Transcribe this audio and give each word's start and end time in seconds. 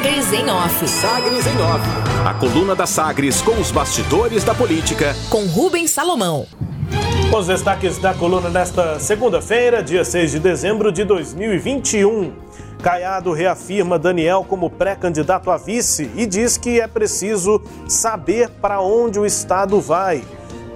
Sagres 0.00 0.32
em 0.32 0.48
Off. 0.48 0.88
Sagres 0.88 1.46
em 1.46 1.60
Off. 1.60 1.84
A 2.26 2.32
coluna 2.32 2.74
da 2.74 2.86
Sagres 2.86 3.42
com 3.42 3.60
os 3.60 3.70
bastidores 3.70 4.42
da 4.42 4.54
política. 4.54 5.14
Com 5.28 5.44
Rubens 5.44 5.90
Salomão. 5.90 6.46
Os 7.36 7.46
destaques 7.46 7.98
da 7.98 8.14
coluna 8.14 8.48
nesta 8.48 8.98
segunda-feira, 8.98 9.82
dia 9.82 10.02
6 10.02 10.30
de 10.30 10.38
dezembro 10.38 10.90
de 10.90 11.04
2021. 11.04 12.32
Caiado 12.82 13.30
reafirma 13.34 13.98
Daniel 13.98 14.42
como 14.48 14.70
pré-candidato 14.70 15.50
a 15.50 15.58
vice 15.58 16.10
e 16.16 16.24
diz 16.24 16.56
que 16.56 16.80
é 16.80 16.86
preciso 16.86 17.60
saber 17.86 18.48
para 18.48 18.80
onde 18.80 19.20
o 19.20 19.26
Estado 19.26 19.82
vai. 19.82 20.24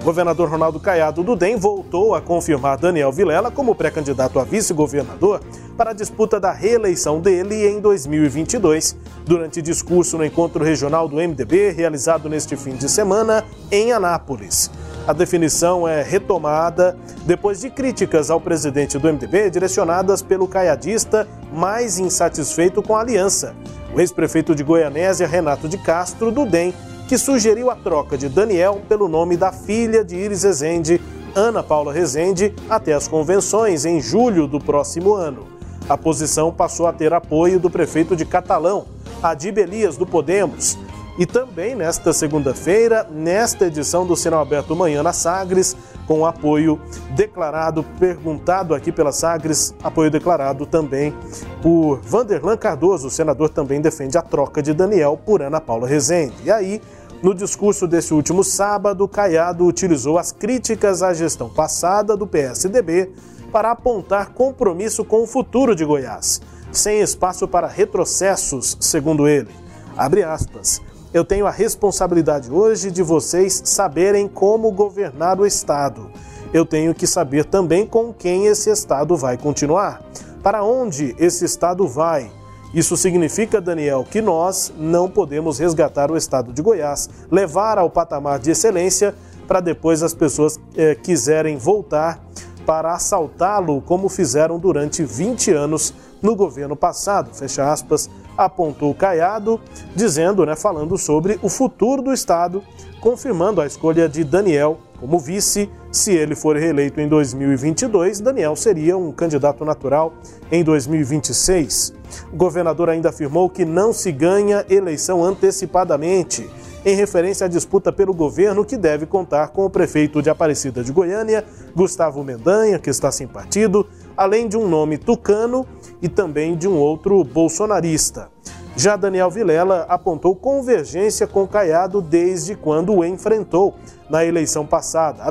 O 0.03 0.05
governador 0.05 0.51
Ronaldo 0.51 0.79
Caiado 0.79 1.23
do 1.23 1.35
DEM 1.35 1.57
voltou 1.57 2.15
a 2.15 2.21
confirmar 2.21 2.77
Daniel 2.77 3.11
Vilela 3.11 3.51
como 3.51 3.75
pré-candidato 3.75 4.39
a 4.39 4.45
vice-governador 4.45 5.41
para 5.77 5.91
a 5.91 5.95
disputa 5.95 6.39
da 6.39 6.53
reeleição 6.53 7.21
dele 7.21 7.67
em 7.67 7.81
2022, 7.81 8.97
durante 9.25 9.61
discurso 9.61 10.17
no 10.17 10.25
encontro 10.25 10.65
regional 10.65 11.09
do 11.09 11.17
MDB 11.17 11.71
realizado 11.71 12.29
neste 12.29 12.57
fim 12.57 12.77
de 12.77 12.89
semana 12.89 13.45
em 13.71 13.93
Anápolis. 13.93 14.71
A 15.07 15.13
definição 15.13 15.87
é 15.87 16.03
retomada 16.03 16.97
depois 17.27 17.61
de 17.61 17.69
críticas 17.69 18.31
ao 18.31 18.41
presidente 18.41 18.99
do 18.99 19.13
MDB 19.13 19.51
direcionadas 19.51 20.23
pelo 20.23 20.49
caiadista 20.49 21.29
mais 21.53 21.99
insatisfeito 21.99 22.83
com 22.83 22.97
a 22.97 23.01
aliança, 23.01 23.55
o 23.95 24.01
ex-prefeito 24.01 24.55
de 24.55 24.65
Goianésia, 24.65 25.27
Renato 25.27 25.69
de 25.69 25.77
Castro, 25.77 26.33
do 26.33 26.47
DEM, 26.47 26.73
que 27.07 27.19
sugeriu 27.19 27.71
a 27.71 27.77
troca 27.77 28.17
de 28.17 28.29
Daniel 28.29 28.81
pelo 28.89 29.09
nome 29.09 29.37
da 29.37 29.53
filha 29.53 30.03
de 30.03 30.17
Iris 30.17 30.43
Rezende, 30.43 31.01
Ana 31.35 31.63
Paula 31.63 31.93
Rezende, 31.93 32.55
até 32.71 32.95
as 32.95 33.07
convenções 33.07 33.85
em 33.85 34.01
julho 34.01 34.47
do 34.47 34.59
próximo 34.59 35.13
ano. 35.15 35.55
A 35.89 35.99
posição 35.99 36.51
passou 36.51 36.87
a 36.87 36.93
ter 36.93 37.13
apoio 37.13 37.61
do 37.61 37.69
prefeito 37.69 38.17
de 38.17 38.25
Catalão, 38.25 38.87
Adib 39.23 39.59
Elias, 39.59 39.97
do 39.97 40.07
Podemos, 40.07 40.79
e 41.19 41.27
também 41.27 41.75
nesta 41.75 42.13
segunda-feira, 42.13 43.07
nesta 43.11 43.67
edição 43.67 44.07
do 44.07 44.17
Sinal 44.17 44.41
Aberto 44.41 44.75
Manhã 44.75 45.03
na 45.03 45.13
Sagres, 45.13 45.77
com 46.07 46.27
apoio 46.27 46.81
declarado, 47.15 47.85
perguntado 48.01 48.75
aqui 48.75 48.91
pela 48.91 49.13
Sagres, 49.13 49.75
apoio 49.83 50.11
declarado 50.11 50.67
também 50.67 51.15
por 51.63 52.01
Vanderlan 52.01 52.57
Cardoso. 52.57 53.07
O 53.09 53.11
senador 53.11 53.49
também 53.51 53.81
defende 53.81 54.19
a 54.19 54.23
troca 54.23 54.63
de 54.63 54.75
Daniel 54.75 55.19
por 55.25 55.41
Ana 55.41 55.61
Paula 55.61 55.87
Rezende. 55.87 56.35
E 56.45 56.51
aí, 56.51 56.83
no 57.25 57.35
discurso 57.35 57.89
desse 57.89 58.15
último 58.15 58.45
sábado, 58.45 59.09
Caiado 59.09 59.67
utilizou 59.67 60.19
as 60.19 60.31
críticas 60.31 61.03
à 61.03 61.13
gestão 61.13 61.49
passada 61.49 62.17
do 62.17 62.27
PSDB 62.27 63.11
para 63.51 63.71
apontar 63.71 64.31
compromisso 64.31 65.05
com 65.05 65.23
o 65.23 65.27
futuro 65.27 65.75
de 65.75 65.85
Goiás, 65.85 66.41
sem 66.71 67.01
espaço 67.01 67.49
para 67.49 67.67
retrocessos, 67.67 68.77
segundo 68.81 69.27
ele. 69.27 69.51
Abre 69.97 70.23
aspas 70.23 70.81
eu 71.15 71.25
tenho 71.25 71.47
a 71.47 71.51
responsabilidade 71.51 72.51
hoje 72.51 72.91
de 72.91 73.01
vocês 73.01 73.63
saberem 73.65 74.27
como 74.27 74.73
governar 74.73 75.39
o 75.39 75.47
Estado. 75.47 76.11
Eu 76.53 76.67
tenho 76.67 76.93
que 76.93 77.07
saber 77.07 77.45
também 77.45 77.87
com 77.87 78.13
quem 78.13 78.47
esse 78.47 78.69
Estado 78.69 79.17
vai 79.17 79.39
continuar. 79.39 80.03
Para 80.43 80.65
onde 80.65 81.15
esse 81.17 81.45
Estado 81.45 81.87
vai? 81.87 82.33
Isso 82.75 82.97
significa, 82.97 83.61
Daniel, 83.61 84.05
que 84.09 84.21
nós 84.21 84.73
não 84.77 85.09
podemos 85.09 85.61
resgatar 85.61 86.11
o 86.11 86.17
Estado 86.17 86.53
de 86.53 86.61
Goiás, 86.61 87.09
levar 87.31 87.79
ao 87.79 87.89
patamar 87.89 88.41
de 88.41 88.51
excelência 88.51 89.15
para 89.47 89.61
depois 89.61 90.03
as 90.03 90.13
pessoas 90.13 90.59
eh, 90.77 90.97
quiserem 90.97 91.57
voltar 91.57 92.21
para 92.67 92.93
assaltá-lo 92.93 93.81
como 93.83 94.09
fizeram 94.09 94.59
durante 94.59 95.05
20 95.05 95.53
anos 95.53 95.95
no 96.21 96.35
governo 96.35 96.75
passado. 96.75 97.33
Fecha 97.33 97.71
aspas 97.71 98.11
apontou 98.37 98.95
Caiado, 98.95 99.61
dizendo, 99.95 100.45
né, 100.45 100.57
falando 100.57 100.97
sobre 100.99 101.39
o 101.43 101.49
futuro 101.49 102.03
do 102.03 102.13
Estado, 102.13 102.63
confirmando 103.01 103.61
a 103.61 103.67
escolha 103.67 104.09
de 104.09 104.25
Daniel 104.25 104.79
como 104.99 105.19
vice. 105.19 105.71
Se 105.93 106.13
ele 106.13 106.35
for 106.35 106.57
reeleito 106.57 107.01
em 107.01 107.09
2022, 107.09 108.21
Daniel 108.21 108.57
seria 108.57 108.97
um 108.97 109.13
candidato 109.13 109.65
natural 109.65 110.15
em 110.51 110.65
2026. 110.65 111.93
O 112.33 112.37
governador 112.37 112.89
ainda 112.89 113.11
afirmou 113.11 113.49
que 113.51 113.65
não 113.65 113.93
se 113.93 114.11
ganha 114.11 114.65
eleição 114.69 115.23
antecipadamente, 115.23 116.49
em 116.85 116.95
referência 116.95 117.47
à 117.47 117.49
disputa 117.49 117.93
pelo 117.93 118.13
governo 118.13 118.65
que 118.65 118.77
deve 118.77 119.07
contar 119.07 119.49
com 119.49 119.65
o 119.65 119.71
prefeito 119.71 120.21
de 120.21 120.29
Aparecida 120.29 120.85
de 120.85 120.93
Goiânia, 120.93 121.45
Gustavo 121.75 122.23
Mendanha, 122.23 122.79
que 122.79 122.91
está 122.91 123.11
sem 123.11 123.27
partido, 123.27 123.87
além 124.17 124.49
de 124.49 124.57
um 124.57 124.69
nome 124.69 124.99
tucano 124.99 125.67
e 126.01 126.09
também 126.09 126.57
de 126.57 126.69
um 126.69 126.77
outro 126.77 127.23
bolsonarista. 127.25 128.29
Já 128.77 128.97
Daniel 128.97 129.31
Vilela 129.31 129.87
apontou 129.89 130.35
convergência 130.35 131.27
com 131.27 131.47
Caiado 131.47 132.01
desde 132.01 132.57
quando 132.57 132.93
o 132.93 133.05
enfrentou 133.05 133.75
na 134.11 134.25
eleição 134.25 134.67
passada. 134.67 135.23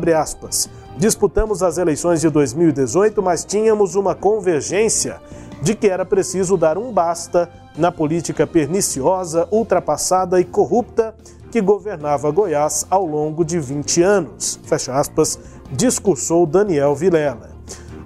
Disputamos 0.97 1.61
as 1.61 1.77
eleições 1.77 2.21
de 2.21 2.29
2018, 2.29 3.21
mas 3.21 3.43
tínhamos 3.43 3.95
uma 3.95 4.15
convergência 4.15 5.19
de 5.61 5.75
que 5.75 5.87
era 5.87 6.05
preciso 6.05 6.55
dar 6.55 6.77
um 6.77 6.91
basta 6.91 7.49
na 7.77 7.91
política 7.91 8.45
perniciosa, 8.45 9.47
ultrapassada 9.51 10.39
e 10.39 10.45
corrupta 10.45 11.13
que 11.51 11.61
governava 11.61 12.31
Goiás 12.31 12.85
ao 12.89 13.05
longo 13.05 13.43
de 13.43 13.59
20 13.59 14.01
anos. 14.01 14.59
Fecha 14.63 14.93
aspas, 14.93 15.37
discursou 15.71 16.45
Daniel 16.45 16.95
Vilela. 16.95 17.52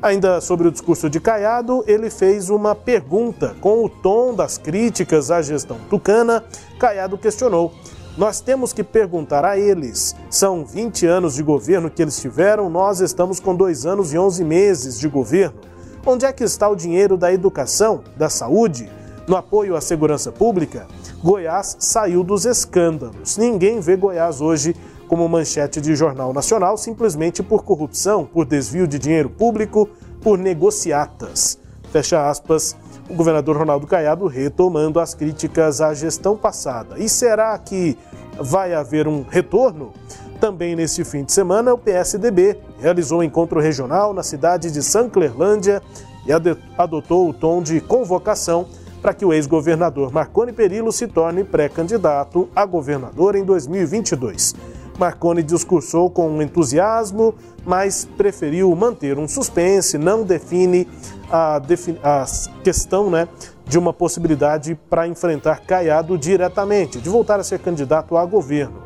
Ainda 0.02 0.40
sobre 0.40 0.68
o 0.68 0.72
discurso 0.72 1.10
de 1.10 1.20
Caiado, 1.20 1.84
ele 1.88 2.12
fez 2.12 2.52
uma 2.52 2.76
pergunta 2.76 3.56
com 3.60 3.84
o 3.84 3.90
tom 3.90 4.34
das 4.34 4.58
críticas 4.58 5.32
à 5.32 5.42
gestão 5.42 5.78
tucana. 5.90 6.44
Caiado 6.80 7.18
questionou: 7.18 7.74
Nós 8.16 8.40
temos 8.40 8.72
que 8.72 8.84
perguntar 8.84 9.44
a 9.44 9.58
eles. 9.58 10.16
São 10.30 10.64
20 10.64 11.08
anos 11.08 11.34
de 11.34 11.42
governo 11.42 11.90
que 11.90 12.02
eles 12.02 12.22
tiveram, 12.22 12.70
nós 12.70 13.00
estamos 13.00 13.40
com 13.40 13.56
dois 13.56 13.88
anos 13.88 14.14
e 14.14 14.20
11 14.20 14.44
meses 14.44 15.00
de 15.00 15.08
governo. 15.08 15.60
Onde 16.06 16.26
é 16.26 16.32
que 16.32 16.44
está 16.44 16.70
o 16.70 16.76
dinheiro 16.76 17.18
da 17.18 17.34
educação, 17.34 18.02
da 18.16 18.30
saúde, 18.30 18.90
no 19.28 19.36
apoio 19.36 19.76
à 19.76 19.82
segurança 19.82 20.32
pública? 20.32 20.88
Goiás 21.24 21.76
saiu 21.80 22.24
dos 22.24 22.46
escândalos. 22.46 23.36
Ninguém 23.36 23.80
vê 23.80 23.96
Goiás 23.98 24.40
hoje 24.40 24.76
como 25.08 25.28
manchete 25.28 25.80
de 25.82 25.96
jornal 25.96 26.34
nacional 26.34 26.78
simplesmente 26.78 27.42
por 27.42 27.64
corrupção, 27.64 28.26
por 28.26 28.46
desvio 28.46 28.88
de 28.88 29.00
dinheiro 29.00 29.30
público, 29.30 29.90
por 30.22 30.38
negociatas. 30.38 31.58
Fecha 31.92 32.30
aspas, 32.30 32.76
o 33.10 33.14
governador 33.14 33.58
Ronaldo 33.58 33.88
Caiado 33.88 34.28
retomando 34.28 35.00
as 35.00 35.14
críticas 35.14 35.80
à 35.80 35.94
gestão 35.94 36.36
passada. 36.36 37.00
E 37.00 37.08
será 37.08 37.58
que 37.58 37.98
vai 38.40 38.74
haver 38.74 39.08
um 39.08 39.24
retorno? 39.24 39.94
Também 40.40 40.76
neste 40.76 41.04
fim 41.04 41.24
de 41.24 41.32
semana, 41.32 41.74
o 41.74 41.78
PSDB 41.78 42.58
realizou 42.80 43.20
um 43.20 43.24
encontro 43.24 43.60
regional 43.60 44.14
na 44.14 44.22
cidade 44.22 44.70
de 44.70 44.84
Sanclerlândia 44.84 45.82
e 46.28 46.32
adotou 46.78 47.30
o 47.30 47.34
tom 47.34 47.62
de 47.62 47.80
convocação 47.80 48.68
para 49.02 49.14
que 49.14 49.26
o 49.26 49.34
ex-governador 49.34 50.12
Marconi 50.12 50.52
Perillo 50.52 50.92
se 50.92 51.08
torne 51.08 51.44
pré-candidato 51.44 52.50
a 52.56 52.66
governador 52.66 53.36
em 53.36 53.44
2022. 53.44 54.54
Marconi 54.98 55.44
discursou 55.44 56.10
com 56.10 56.42
entusiasmo, 56.42 57.36
mas 57.66 58.08
preferiu 58.18 58.74
manter 58.76 59.20
um 59.20 59.28
suspense, 59.28 59.98
não 59.98 60.24
define 60.24 60.88
a, 61.32 61.62
a 62.04 62.26
questão 62.64 63.10
né, 63.10 63.28
de 63.66 63.78
uma 63.78 63.94
possibilidade 63.94 64.78
para 64.90 65.08
enfrentar 65.08 65.62
Caiado 65.62 66.18
diretamente, 66.18 67.00
de 67.00 67.10
voltar 67.10 67.40
a 67.40 67.44
ser 67.44 67.60
candidato 67.60 68.18
a 68.18 68.26
governo. 68.26 68.82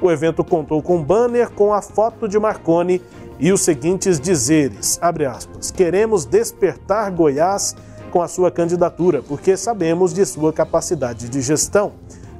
O 0.00 0.10
evento 0.10 0.44
contou 0.44 0.82
com 0.82 0.96
um 0.96 1.02
banner 1.02 1.50
com 1.50 1.72
a 1.72 1.82
foto 1.82 2.28
de 2.28 2.38
Marconi 2.38 3.02
e 3.38 3.52
os 3.52 3.62
seguintes 3.62 4.20
dizeres, 4.20 4.98
aspas, 5.02 5.70
queremos 5.70 6.24
despertar 6.24 7.10
Goiás 7.10 7.74
com 8.10 8.22
a 8.22 8.28
sua 8.28 8.50
candidatura, 8.50 9.22
porque 9.22 9.56
sabemos 9.56 10.14
de 10.14 10.24
sua 10.24 10.52
capacidade 10.52 11.28
de 11.28 11.40
gestão. 11.40 11.92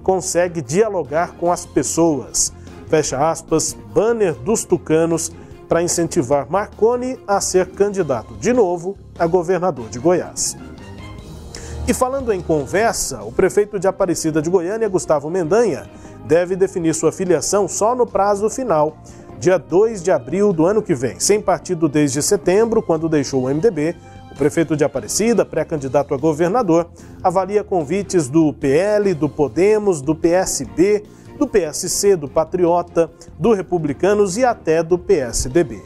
Consegue 0.03 0.63
dialogar 0.63 1.33
com 1.33 1.51
as 1.51 1.67
pessoas 1.67 2.53
fecha 2.89 3.31
aspas, 3.31 3.77
banner 3.93 4.35
dos 4.35 4.65
tucanos 4.65 5.31
para 5.69 5.83
incentivar 5.83 6.47
Marconi 6.51 7.19
a 7.27 7.41
ser 7.41 7.71
candidato 7.71 8.35
de 8.35 8.53
novo 8.53 8.97
a 9.19 9.27
governador 9.27 9.89
de 9.89 9.99
Goiás. 9.99 10.57
E 11.89 11.95
falando 11.95 12.33
em 12.33 12.41
conversa, 12.41 13.23
o 13.23 13.31
prefeito 13.31 13.79
de 13.79 13.87
Aparecida 13.87 14.43
de 14.43 14.51
Goiânia, 14.51 14.89
Gustavo 14.89 15.31
Mendanha, 15.31 15.89
deve 16.25 16.57
definir 16.57 16.95
sua 16.95 17.13
filiação 17.13 17.69
só 17.69 17.95
no 17.95 18.05
prazo 18.05 18.51
final, 18.51 18.97
dia 19.39 19.57
2 19.57 20.03
de 20.03 20.11
abril 20.11 20.53
do 20.53 20.67
ano 20.67 20.83
que 20.83 20.95
vem. 20.95 21.21
Sem 21.21 21.41
partido 21.41 21.89
desde 21.89 22.21
setembro, 22.23 22.83
quando 22.83 23.09
deixou 23.09 23.45
o 23.45 23.49
MDB, 23.49 23.95
o 24.33 24.35
prefeito 24.35 24.77
de 24.77 24.83
Aparecida, 24.83 25.45
pré-candidato 25.45 26.13
a 26.13 26.17
governador, 26.17 26.89
avalia 27.23 27.63
convites 27.63 28.29
do 28.29 28.53
PL, 28.53 29.15
do 29.15 29.29
Podemos, 29.29 30.03
do 30.03 30.15
PSB, 30.15 31.05
do 31.39 31.47
PSC, 31.47 32.17
do 32.17 32.29
Patriota, 32.29 33.11
do 33.39 33.53
Republicanos 33.53 34.37
e 34.37 34.45
até 34.45 34.83
do 34.83 34.99
PSDB. 34.99 35.83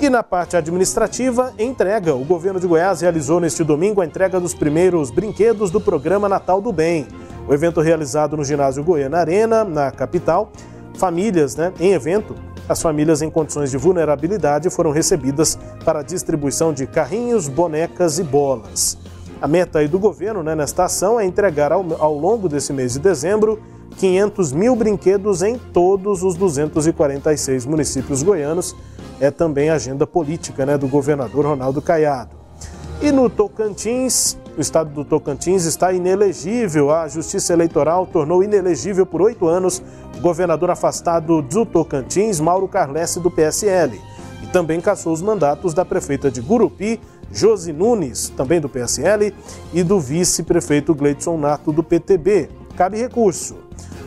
E 0.00 0.08
na 0.08 0.22
parte 0.22 0.56
administrativa, 0.56 1.52
entrega. 1.58 2.14
O 2.14 2.24
governo 2.24 2.60
de 2.60 2.66
Goiás 2.66 3.00
realizou 3.00 3.40
neste 3.40 3.62
domingo 3.62 4.00
a 4.00 4.04
entrega 4.04 4.40
dos 4.40 4.52
primeiros 4.52 5.10
brinquedos 5.10 5.70
do 5.70 5.80
programa 5.80 6.28
Natal 6.28 6.60
do 6.60 6.72
Bem. 6.72 7.06
O 7.48 7.54
evento 7.54 7.80
realizado 7.80 8.36
no 8.36 8.44
ginásio 8.44 8.82
Goiânia 8.82 9.18
Arena, 9.18 9.64
na 9.64 9.90
capital, 9.90 10.50
famílias, 10.98 11.56
né, 11.56 11.72
em 11.78 11.92
evento, 11.92 12.34
as 12.68 12.80
famílias 12.80 13.20
em 13.20 13.30
condições 13.30 13.70
de 13.70 13.76
vulnerabilidade 13.76 14.70
foram 14.70 14.90
recebidas 14.90 15.58
para 15.84 16.00
a 16.00 16.02
distribuição 16.02 16.72
de 16.72 16.86
carrinhos, 16.86 17.46
bonecas 17.46 18.18
e 18.18 18.24
bolas. 18.24 18.96
A 19.40 19.46
meta 19.46 19.86
do 19.86 19.98
governo 19.98 20.42
né, 20.42 20.54
nesta 20.54 20.84
ação 20.84 21.20
é 21.20 21.26
entregar 21.26 21.72
ao, 21.72 21.84
ao 21.98 22.14
longo 22.14 22.48
desse 22.48 22.72
mês 22.72 22.94
de 22.94 23.00
dezembro 23.00 23.60
500 23.98 24.52
mil 24.52 24.74
brinquedos 24.76 25.42
em 25.42 25.58
todos 25.58 26.22
os 26.22 26.34
246 26.36 27.66
municípios 27.66 28.22
goianos. 28.22 28.74
É 29.20 29.30
também 29.30 29.70
agenda 29.70 30.06
política 30.06 30.66
né, 30.66 30.76
do 30.76 30.88
governador 30.88 31.46
Ronaldo 31.46 31.80
Caiado. 31.80 32.44
E 33.00 33.12
no 33.12 33.28
Tocantins, 33.28 34.36
o 34.56 34.60
estado 34.60 34.90
do 34.90 35.04
Tocantins 35.04 35.64
está 35.64 35.92
inelegível. 35.92 36.90
A 36.90 37.08
Justiça 37.08 37.52
Eleitoral 37.52 38.06
tornou 38.06 38.42
inelegível 38.42 39.04
por 39.04 39.20
oito 39.22 39.46
anos 39.46 39.82
o 40.16 40.20
governador 40.20 40.70
afastado 40.70 41.42
do 41.42 41.66
Tocantins, 41.66 42.40
Mauro 42.40 42.68
Carlesse, 42.68 43.20
do 43.20 43.30
PSL. 43.30 44.00
E 44.42 44.46
também 44.46 44.80
cassou 44.80 45.12
os 45.12 45.20
mandatos 45.20 45.74
da 45.74 45.84
prefeita 45.84 46.30
de 46.30 46.40
Gurupi, 46.40 47.00
Josi 47.32 47.72
Nunes, 47.72 48.28
também 48.30 48.60
do 48.60 48.68
PSL, 48.68 49.34
e 49.72 49.82
do 49.82 49.98
vice-prefeito 49.98 50.94
Gleidson 50.94 51.36
Nato, 51.36 51.72
do 51.72 51.82
PTB. 51.82 52.48
Cabe 52.76 52.96
recurso. 52.96 53.63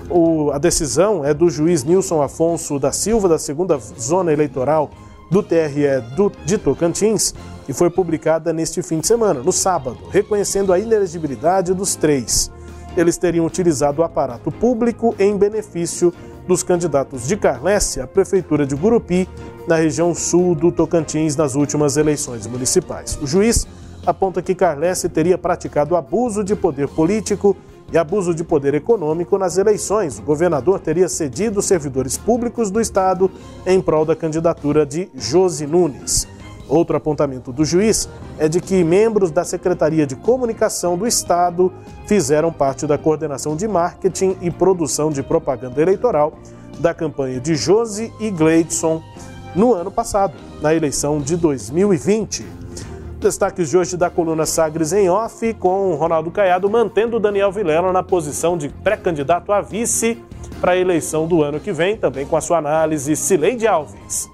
O, 0.09 0.51
a 0.51 0.57
decisão 0.57 1.25
é 1.25 1.33
do 1.33 1.49
juiz 1.49 1.83
Nilson 1.83 2.21
Afonso 2.21 2.79
da 2.79 2.91
Silva, 2.91 3.27
da 3.27 3.37
segunda 3.37 3.77
zona 3.77 4.31
eleitoral 4.31 4.89
do 5.29 5.43
TRE 5.43 6.01
do, 6.15 6.31
de 6.45 6.57
Tocantins, 6.57 7.33
e 7.67 7.73
foi 7.73 7.89
publicada 7.89 8.53
neste 8.53 8.81
fim 8.81 8.99
de 8.99 9.07
semana, 9.07 9.41
no 9.41 9.51
sábado, 9.51 9.97
reconhecendo 10.09 10.71
a 10.71 10.79
inelegibilidade 10.79 11.73
dos 11.73 11.95
três. 11.95 12.49
Eles 12.95 13.17
teriam 13.17 13.45
utilizado 13.45 14.01
o 14.01 14.05
aparato 14.05 14.49
público 14.49 15.13
em 15.19 15.37
benefício 15.37 16.13
dos 16.47 16.63
candidatos 16.63 17.27
de 17.27 17.35
Carlécia 17.35 18.05
à 18.05 18.07
Prefeitura 18.07 18.65
de 18.65 18.75
Gurupi, 18.75 19.27
na 19.67 19.75
região 19.75 20.15
sul 20.15 20.55
do 20.55 20.71
Tocantins, 20.71 21.35
nas 21.35 21.55
últimas 21.55 21.97
eleições 21.97 22.47
municipais. 22.47 23.19
O 23.21 23.27
juiz 23.27 23.67
aponta 24.05 24.41
que 24.41 24.55
Carlécia 24.55 25.09
teria 25.09 25.37
praticado 25.37 25.97
abuso 25.97 26.41
de 26.45 26.55
poder 26.55 26.87
político 26.87 27.57
e 27.91 27.97
abuso 27.97 28.33
de 28.33 28.43
poder 28.43 28.73
econômico 28.73 29.37
nas 29.37 29.57
eleições. 29.57 30.19
O 30.19 30.21
governador 30.21 30.79
teria 30.79 31.07
cedido 31.07 31.61
servidores 31.61 32.17
públicos 32.17 32.69
do 32.69 32.81
Estado 32.81 33.31
em 33.65 33.81
prol 33.81 34.05
da 34.05 34.15
candidatura 34.15 34.85
de 34.85 35.09
Josi 35.15 35.65
Nunes. 35.65 36.27
Outro 36.67 36.97
apontamento 36.97 37.53
do 37.53 37.63
juiz 37.63 38.09
é 38.37 38.49
de 38.49 38.59
que 38.59 38.83
membros 38.83 39.31
da 39.31 39.45
Secretaria 39.45 40.05
de 40.05 40.17
Comunicação 40.17 40.97
do 40.97 41.07
Estado 41.07 41.71
fizeram 42.05 42.51
parte 42.51 42.85
da 42.85 42.97
coordenação 42.97 43.55
de 43.55 43.67
marketing 43.67 44.35
e 44.41 44.51
produção 44.51 45.09
de 45.09 45.23
propaganda 45.23 45.81
eleitoral 45.81 46.33
da 46.79 46.93
campanha 46.93 47.39
de 47.39 47.55
Josi 47.55 48.11
e 48.19 48.29
Gleidson 48.29 49.01
no 49.55 49.73
ano 49.73 49.89
passado, 49.89 50.33
na 50.61 50.75
eleição 50.75 51.19
de 51.19 51.37
2020. 51.37 52.66
Destaques 53.19 53.71
de 53.71 53.77
hoje 53.77 53.97
da 53.97 54.11
coluna 54.11 54.45
Sagres 54.45 54.93
em 54.93 55.09
off, 55.09 55.51
com 55.55 55.95
Ronaldo 55.95 56.29
Caiado 56.29 56.69
mantendo 56.69 57.19
Daniel 57.19 57.51
Vilela 57.51 57.91
na 57.91 58.03
posição 58.03 58.55
de 58.55 58.69
pré-candidato 58.69 59.51
a 59.51 59.59
vice 59.59 60.23
para 60.61 60.73
a 60.73 60.77
eleição 60.77 61.27
do 61.27 61.41
ano 61.41 61.59
que 61.59 61.71
vem, 61.71 61.97
também 61.97 62.27
com 62.27 62.37
a 62.37 62.41
sua 62.41 62.59
análise, 62.59 63.15
Cileide 63.15 63.65
Alves. 63.65 64.29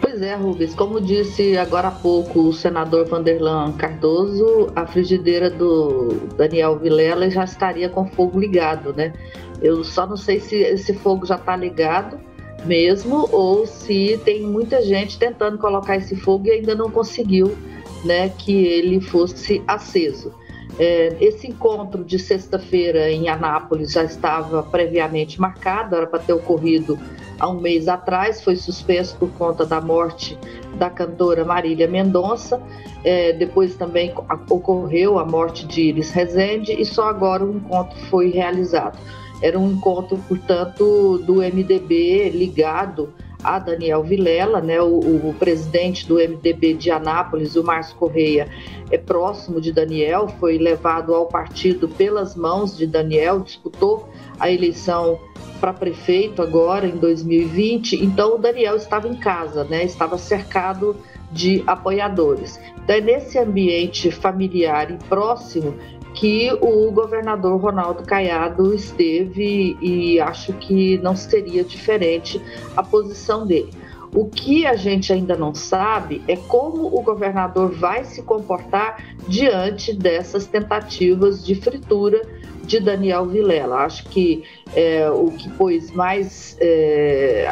Pois 0.00 0.22
é, 0.22 0.34
Rubens, 0.34 0.74
como 0.74 1.02
disse 1.02 1.56
agora 1.58 1.88
há 1.88 1.92
pouco 1.92 2.40
o 2.40 2.52
senador 2.52 3.06
Vanderlan 3.06 3.72
Cardoso, 3.72 4.72
a 4.74 4.86
frigideira 4.86 5.50
do 5.50 6.08
Daniel 6.38 6.78
Vilela 6.78 7.28
já 7.28 7.44
estaria 7.44 7.90
com 7.90 8.06
fogo 8.06 8.40
ligado, 8.40 8.94
né? 8.94 9.12
Eu 9.60 9.84
só 9.84 10.06
não 10.06 10.16
sei 10.16 10.40
se 10.40 10.56
esse 10.56 10.94
fogo 10.94 11.26
já 11.26 11.34
está 11.34 11.54
ligado 11.54 12.18
mesmo 12.64 13.28
ou 13.32 13.66
se 13.66 14.20
tem 14.24 14.42
muita 14.42 14.82
gente 14.82 15.18
tentando 15.18 15.58
colocar 15.58 15.96
esse 15.96 16.16
fogo 16.16 16.46
e 16.46 16.50
ainda 16.50 16.74
não 16.74 16.90
conseguiu, 16.90 17.56
né, 18.04 18.28
que 18.30 18.52
ele 18.52 19.00
fosse 19.00 19.62
aceso. 19.66 20.32
É, 20.78 21.16
esse 21.20 21.48
encontro 21.48 22.04
de 22.04 22.18
sexta-feira 22.18 23.10
em 23.10 23.28
Anápolis 23.28 23.92
já 23.92 24.04
estava 24.04 24.62
previamente 24.62 25.40
marcado, 25.40 25.96
era 25.96 26.06
para 26.06 26.20
ter 26.20 26.32
ocorrido 26.32 26.98
há 27.40 27.48
um 27.48 27.58
mês 27.60 27.88
atrás, 27.88 28.44
foi 28.44 28.54
suspenso 28.54 29.16
por 29.16 29.30
conta 29.32 29.64
da 29.64 29.80
morte 29.80 30.38
da 30.78 30.90
cantora 30.90 31.44
Marília 31.44 31.88
Mendonça. 31.88 32.62
É, 33.02 33.32
depois 33.32 33.74
também 33.74 34.14
ocorreu 34.48 35.18
a 35.18 35.24
morte 35.24 35.66
de 35.66 35.80
Iris 35.80 36.10
Rezende 36.10 36.72
e 36.72 36.84
só 36.84 37.08
agora 37.08 37.44
o 37.44 37.56
encontro 37.56 37.98
foi 38.10 38.30
realizado. 38.30 38.98
Era 39.42 39.58
um 39.58 39.72
encontro, 39.72 40.18
portanto, 40.28 41.18
do 41.24 41.36
MDB 41.36 42.28
ligado 42.28 43.12
a 43.42 43.58
Daniel 43.58 44.02
Vilela, 44.02 44.60
né, 44.60 44.80
o, 44.80 44.98
o, 44.98 45.34
presidente 45.38 46.06
do 46.06 46.16
MDB 46.16 46.74
de 46.74 46.90
Anápolis, 46.90 47.56
o 47.56 47.64
Márcio 47.64 47.96
Correia, 47.96 48.48
é 48.90 48.98
próximo 48.98 49.60
de 49.60 49.72
Daniel, 49.72 50.28
foi 50.40 50.58
levado 50.58 51.14
ao 51.14 51.26
partido 51.26 51.88
pelas 51.88 52.34
mãos 52.36 52.76
de 52.76 52.86
Daniel, 52.86 53.40
disputou 53.40 54.08
a 54.38 54.50
eleição 54.50 55.18
para 55.60 55.72
prefeito 55.72 56.40
agora 56.42 56.86
em 56.86 56.96
2020, 56.96 58.02
então 58.02 58.36
o 58.36 58.38
Daniel 58.38 58.76
estava 58.76 59.06
em 59.06 59.16
casa, 59.16 59.62
né? 59.64 59.84
Estava 59.84 60.16
cercado 60.16 60.96
de 61.30 61.62
apoiadores. 61.66 62.58
Então 62.82 62.96
é 62.96 63.00
nesse 63.00 63.38
ambiente 63.38 64.10
familiar 64.10 64.90
e 64.90 64.96
próximo 65.08 65.74
que 66.20 66.52
o 66.60 66.92
governador 66.92 67.58
Ronaldo 67.58 68.02
Caiado 68.02 68.74
esteve 68.74 69.74
e 69.80 70.20
acho 70.20 70.52
que 70.52 70.98
não 70.98 71.16
seria 71.16 71.64
diferente 71.64 72.38
a 72.76 72.82
posição 72.82 73.46
dele. 73.46 73.70
O 74.14 74.26
que 74.26 74.66
a 74.66 74.76
gente 74.76 75.14
ainda 75.14 75.34
não 75.34 75.54
sabe 75.54 76.22
é 76.28 76.36
como 76.36 76.94
o 76.94 77.00
governador 77.00 77.70
vai 77.70 78.04
se 78.04 78.22
comportar 78.22 79.02
diante 79.26 79.94
dessas 79.94 80.44
tentativas 80.44 81.42
de 81.42 81.54
fritura 81.54 82.20
de 82.64 82.78
Daniel 82.80 83.24
Vilela. 83.24 83.76
Acho 83.76 84.04
que 84.10 84.44
é, 84.74 85.08
o 85.10 85.30
que 85.30 85.48
pôs 85.48 85.90
mais, 85.90 86.54
é, 86.60 87.46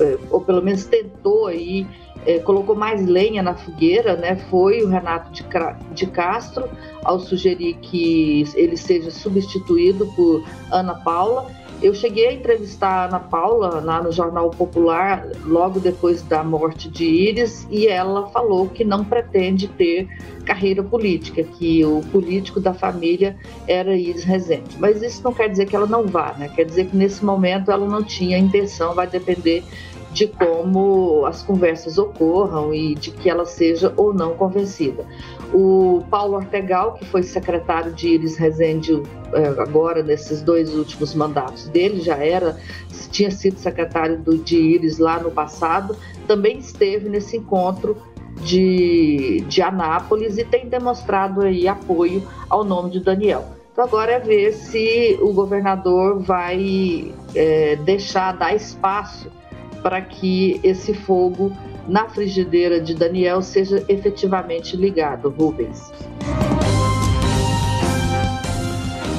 é, 0.00 0.18
ou 0.28 0.40
pelo 0.40 0.60
menos 0.60 0.86
tentou 0.86 1.46
aí, 1.46 1.86
é, 2.26 2.38
colocou 2.38 2.74
mais 2.74 3.04
lenha 3.06 3.42
na 3.42 3.54
fogueira, 3.54 4.16
né, 4.16 4.36
foi 4.50 4.82
o 4.82 4.88
Renato 4.88 5.32
de, 5.32 5.44
de 5.94 6.06
Castro, 6.06 6.68
ao 7.04 7.18
sugerir 7.18 7.74
que 7.82 8.44
ele 8.54 8.76
seja 8.76 9.10
substituído 9.10 10.06
por 10.14 10.44
Ana 10.70 10.94
Paula. 10.94 11.46
Eu 11.82 11.92
cheguei 11.92 12.28
a 12.28 12.32
entrevistar 12.32 12.88
a 12.88 13.04
Ana 13.06 13.18
Paula 13.18 13.80
lá 13.80 14.00
no 14.00 14.12
Jornal 14.12 14.50
Popular 14.50 15.26
logo 15.44 15.80
depois 15.80 16.22
da 16.22 16.44
morte 16.44 16.88
de 16.88 17.04
Iris 17.04 17.66
e 17.68 17.88
ela 17.88 18.28
falou 18.28 18.68
que 18.68 18.84
não 18.84 19.04
pretende 19.04 19.66
ter 19.66 20.06
carreira 20.44 20.80
política, 20.80 21.42
que 21.42 21.84
o 21.84 22.00
político 22.12 22.60
da 22.60 22.72
família 22.72 23.36
era 23.66 23.96
Iris 23.96 24.22
Rezende. 24.22 24.76
Mas 24.78 25.02
isso 25.02 25.24
não 25.24 25.32
quer 25.32 25.48
dizer 25.48 25.66
que 25.66 25.74
ela 25.74 25.86
não 25.86 26.06
vá, 26.06 26.34
né? 26.38 26.48
Quer 26.54 26.66
dizer 26.66 26.86
que 26.86 26.96
nesse 26.96 27.24
momento 27.24 27.72
ela 27.72 27.86
não 27.86 28.02
tinha 28.02 28.38
intenção, 28.38 28.94
vai 28.94 29.08
depender 29.08 29.64
de 30.12 30.26
como 30.26 31.24
as 31.24 31.42
conversas 31.42 31.96
ocorram 31.96 32.72
e 32.74 32.94
de 32.94 33.10
que 33.10 33.30
ela 33.30 33.46
seja 33.46 33.92
ou 33.96 34.12
não 34.12 34.34
convencida. 34.34 35.04
O 35.52 36.02
Paulo 36.10 36.36
Ortegal, 36.36 36.94
que 36.94 37.04
foi 37.06 37.22
secretário 37.22 37.92
de 37.92 38.08
Iris 38.08 38.36
Rezende 38.36 39.02
é, 39.32 39.46
agora 39.60 40.02
nesses 40.02 40.42
dois 40.42 40.74
últimos 40.74 41.14
mandatos 41.14 41.68
dele, 41.68 42.00
já 42.00 42.16
era, 42.16 42.58
tinha 43.10 43.30
sido 43.30 43.58
secretário 43.58 44.18
do, 44.18 44.36
de 44.36 44.56
Iris 44.56 44.98
lá 44.98 45.18
no 45.18 45.30
passado, 45.30 45.96
também 46.26 46.58
esteve 46.58 47.08
nesse 47.08 47.38
encontro 47.38 47.96
de, 48.42 49.44
de 49.48 49.62
Anápolis 49.62 50.36
e 50.36 50.44
tem 50.44 50.68
demonstrado 50.68 51.42
aí 51.42 51.66
apoio 51.66 52.22
ao 52.48 52.64
nome 52.64 52.90
de 52.90 53.00
Daniel. 53.00 53.46
Então 53.72 53.84
agora 53.84 54.12
é 54.12 54.18
ver 54.18 54.52
se 54.52 55.18
o 55.22 55.32
governador 55.32 56.20
vai 56.20 57.12
é, 57.34 57.76
deixar, 57.76 58.32
dar 58.32 58.54
espaço 58.54 59.30
para 59.82 60.00
que 60.00 60.60
esse 60.62 60.94
fogo 60.94 61.52
na 61.86 62.08
frigideira 62.08 62.80
de 62.80 62.94
Daniel 62.94 63.42
seja 63.42 63.84
efetivamente 63.88 64.76
ligado, 64.76 65.28
Rubens. 65.28 65.92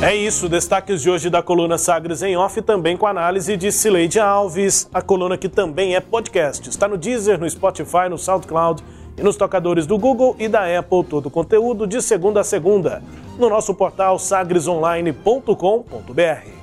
É 0.02 0.14
isso, 0.14 0.50
destaques 0.50 1.02
de 1.02 1.10
hoje 1.10 1.30
da 1.30 1.42
coluna 1.42 1.78
Sagres 1.78 2.22
em 2.22 2.36
Off, 2.36 2.62
também 2.62 2.98
com 2.98 3.08
análise 3.08 3.56
de 3.56 3.72
Cileide 3.72 4.20
Alves, 4.20 4.90
a 4.94 5.02
coluna 5.02 5.38
que 5.38 5.48
também 5.48 5.96
é 5.96 6.02
podcast. 6.02 6.68
Está 6.68 6.90
no 6.90 6.98
Deezer, 6.98 7.40
no 7.40 7.50
Spotify, 7.50 8.10
no 8.10 8.18
SoundCloud 8.18 8.84
e 9.18 9.24
nos 9.24 9.38
tocadores 9.38 9.86
do 9.86 9.98
Google 9.98 10.36
e 10.38 10.50
da 10.50 10.78
Apple, 10.78 11.06
todo 11.06 11.28
o 11.28 11.32
conteúdo 11.32 11.88
de 11.88 12.02
segunda 12.02 12.42
a 12.42 12.44
segunda, 12.44 13.02
no 13.40 13.50
nosso 13.50 13.74
portal 13.74 14.20
sagresonline.com.br. 14.20 16.63